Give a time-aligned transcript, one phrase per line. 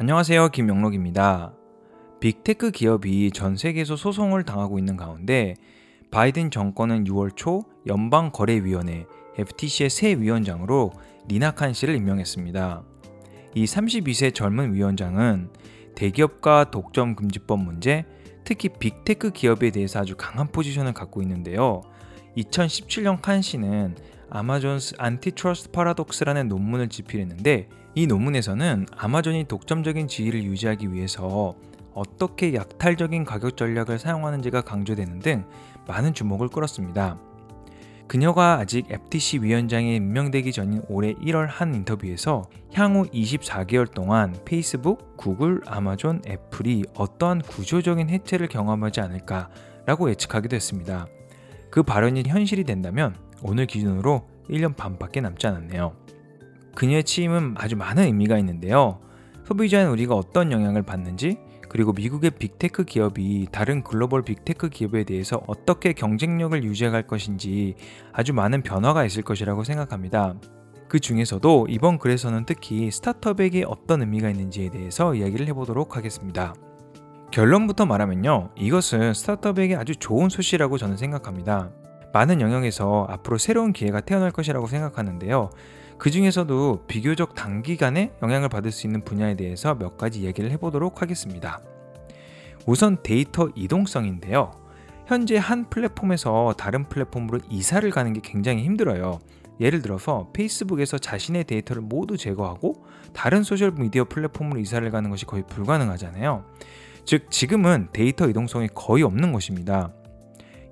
[0.00, 0.48] 안녕하세요.
[0.48, 1.52] 김영록입니다.
[2.20, 5.56] 빅테크 기업이 전 세계에서 소송을 당하고 있는 가운데
[6.10, 9.04] 바이든 정권은 6월 초 연방거래위원회
[9.36, 10.92] FTC의 새 위원장으로
[11.28, 12.82] 리나 칸 씨를 임명했습니다.
[13.54, 15.50] 이 32세 젊은 위원장은
[15.94, 18.06] 대기업과 독점 금지법 문제,
[18.42, 21.82] 특히 빅테크 기업에 대해서 아주 강한 포지션을 갖고 있는데요.
[22.36, 23.96] 2017년 칸 씨는
[24.30, 31.56] Amazon's Antitrust Paradox라는 논문을 집필했는데 이 논문에서는 아마존이 독점적인 지위를 유지하기 위해서
[31.92, 35.44] 어떻게 약탈적인 가격 전략을 사용하는지가 강조되는 등
[35.88, 37.18] 많은 주목을 끌었습니다.
[38.06, 45.60] 그녀가 아직 FTC 위원장에 임명되기 전인 올해 1월 한 인터뷰에서 향후 24개월 동안 페이스북, 구글,
[45.66, 51.06] 아마존, 애플이 어떠한 구조적인 해체를 경험하지 않을까라고 예측하기도 했습니다.
[51.70, 55.94] 그 발언이 현실이 된다면 오늘 기준으로 1년 반밖에 남지 않았네요.
[56.74, 59.00] 그녀의 취임은 아주 많은 의미가 있는데요.
[59.44, 61.38] 소비자인 우리가 어떤 영향을 받는지,
[61.68, 67.76] 그리고 미국의 빅테크 기업이 다른 글로벌 빅테크 기업에 대해서 어떻게 경쟁력을 유지할 것인지
[68.12, 70.34] 아주 많은 변화가 있을 것이라고 생각합니다.
[70.88, 76.54] 그 중에서도 이번 글에서는 특히 스타트업에게 어떤 의미가 있는지에 대해서 이야기를 해보도록 하겠습니다.
[77.30, 78.50] 결론부터 말하면요.
[78.56, 81.70] 이것은 스타트업에게 아주 좋은 소식이라고 저는 생각합니다.
[82.12, 85.50] 많은 영역에서 앞으로 새로운 기회가 태어날 것이라고 생각하는데요.
[85.96, 91.60] 그 중에서도 비교적 단기간에 영향을 받을 수 있는 분야에 대해서 몇 가지 얘기를 해보도록 하겠습니다.
[92.66, 94.50] 우선 데이터 이동성인데요.
[95.06, 99.20] 현재 한 플랫폼에서 다른 플랫폼으로 이사를 가는 게 굉장히 힘들어요.
[99.60, 106.44] 예를 들어서 페이스북에서 자신의 데이터를 모두 제거하고 다른 소셜미디어 플랫폼으로 이사를 가는 것이 거의 불가능하잖아요.
[107.04, 109.92] 즉, 지금은 데이터 이동성이 거의 없는 것입니다.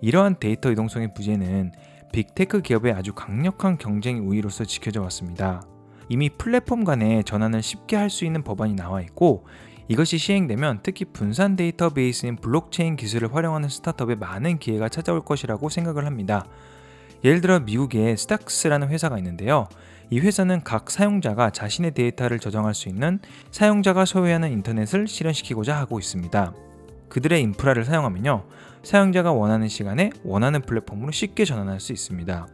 [0.01, 1.73] 이러한 데이터 이동성의 부재는
[2.13, 5.63] 빅테크 기업의 아주 강력한 경쟁 우위로서 지켜져 왔습니다.
[6.09, 9.45] 이미 플랫폼 간의 전환을 쉽게 할 수 있는 법안이 나와 있고
[9.89, 16.47] 이것이 시행되면 특히 분산 데이터베이스인 블록체인 기술을 활용하는 스타트업에 많은 기회가 찾아올 것이라고 생각을 합니다.
[17.25, 19.69] 예를 들어 미국의 Stacks라는 회사가 있는데요.
[20.11, 23.19] 이 회사는 각 사용자가 자신의 데이터를 저장할 수 있는
[23.51, 26.55] 사용자가 소유하는 인터넷을 실현시키고자 하고 있습니다.
[27.09, 28.45] 그들의 인프라를 사용하면요.
[28.83, 32.47] 사용자가 원하는 시간에 원하는 플랫폼으로 쉽게 전환할 수 있습니다.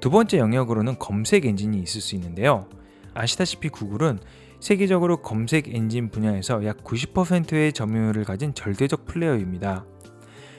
[0.00, 2.68] 두 번째 영역으로는 검색 엔진이 있을 수 있는데요.
[3.14, 4.18] 아시다시피 구글은
[4.60, 9.84] 세계적으로 검색 엔진 분야에서 약 90%의 점유율을 가진 절대적 플레이어입니다.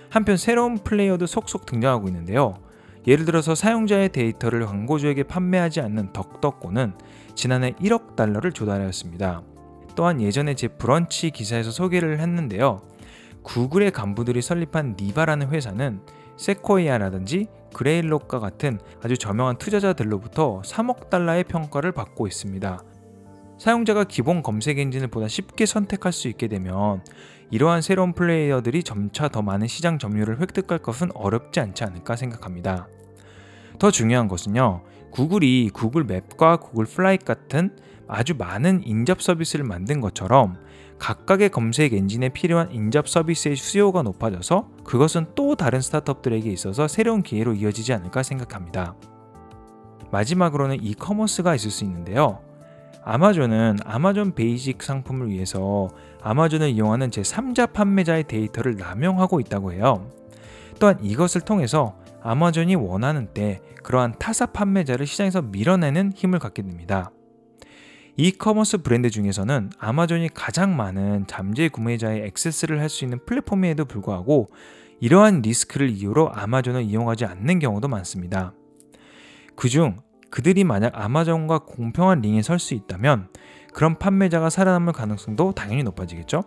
[0.10, 2.65] 한편 새로운 플레이어도 속속 등장하고 있는데요.
[3.08, 6.94] 예를 들어서 사용자의 데이터를 광고주에게 판매하지 않는 DuckDuckGo는
[7.36, 9.44] 지난해 1억 달러를 조달하였습니다.
[9.96, 12.82] 또한 예전에 제 브런치 기사에서 소개를 했는데요.
[13.44, 16.02] 구글의 간부들이 설립한 Neeva라는 회사는
[16.38, 22.84] Sequoia라든지 Greylock과 같은 아주 저명한 투자자들로부터 3억 달러의 평가를 받고 있습니다.
[23.58, 27.04] 사용자가 기본 검색 엔진을 보다 쉽게 선택할 수 있게 되면
[27.52, 32.88] 이러한 새로운 플레이어들이 점차 더 많은 시장 점유율을 획득할 것은 어렵지 않지 않을까 생각합니다.
[33.80, 34.82] 더 중요한 것은요,
[35.12, 37.76] 구글이 Google Map과 Google Flight 같은
[38.08, 40.58] 아주 많은 인접 서비스를 만든 것처럼
[41.00, 47.54] 각각의 검색 엔진에 필요한 인접 서비스의 수요가 높아져서 그것은 또 다른 스타트업들에게 있어서 새로운 기회로
[47.54, 48.96] 이어지지 않을까 생각합니다.
[50.12, 52.40] 마지막으로는 이커머스가 있을 수 있는데요.
[53.04, 55.90] 아마존은 Amazon Basic 상품을 위해서
[56.22, 60.10] 아마존을 이용하는 제3자 판매자의 데이터를 남용하고 있다고 해요.
[60.80, 67.12] 또한 이것을 통해서 아마존이 원하는 때 그러한 타사 판매자를 시장에서 밀어내는 힘을 갖게 됩니다.
[68.18, 74.50] 이커머스 브랜드 중에서는 아마존이 가장 많은 잠재 구매자의 액세스를 할 수 있는 플랫폼에도 불구하고
[75.02, 78.54] 이러한 리스크를 이유로 아마존을 이용하지 않는 경우도 많습니다.
[79.56, 79.98] 그중
[80.32, 83.28] 그들이 만약 아마존과 공평한 링에 설 수 있다면
[83.72, 86.42] 그런 판매자가 살아남을 가능성도 당연히 높아지겠죠?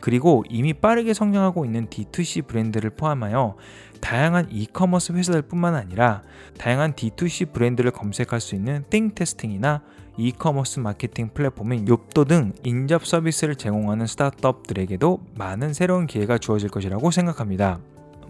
[0.00, 3.56] 그리고 이미 빠르게 성장하고 있는 D2C 브랜드를 포함하여
[4.00, 6.22] 다양한 이커머스 회사들 뿐만 아니라
[6.58, 9.82] 다양한 D2C 브랜드를 검색할 수 있는 Thingtesting이나
[10.16, 17.78] 이커머스 마케팅 플랫폼인 욥도 등 인접 서비스를 제공하는 스타트업들에게도 많은 새로운 기회가 주어질 것이라고 생각합니다.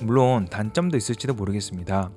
[0.00, 2.10] 물론 단점도 있을지도 모르겠습니다.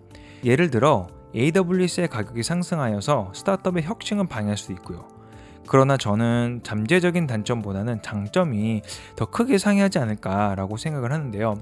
[0.43, 5.12] 예를 들어 AWS의 가격이 상승하여서 스타트업의 혁신을 방해할 수도 있고요.
[5.67, 8.81] 그러나 저는 잠재적인 단점보다는 장점이
[9.15, 11.55] 더 크게 상회하지 않을까라고 생각을 하는데요.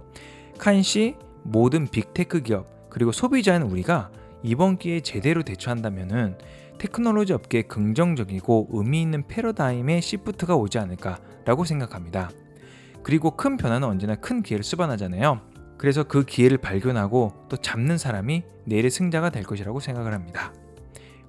[0.58, 4.12] 칸 씨, 모든 빅테크 기업 그리고 소비자인 우리가
[4.44, 6.38] 이번 기회에 제대로 대처한다면은
[6.78, 12.32] 테크놀로지 업계에 긍정적이고 의미 있는 패러다임의 shift가 오지 않을까라고 생각합니다.
[13.04, 15.42] 그리고 큰 변화는 언제나 큰 기회를 수반하잖아요.
[15.78, 20.54] 그래서 그 기회를 발견하고 또 잡는 사람이 내일의 승자가 될 것이라고 생각을 합니다.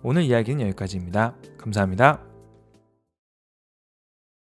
[0.03, 1.35] 오늘 이야기는 여기까지입니다.
[1.59, 2.32] 감사합니다.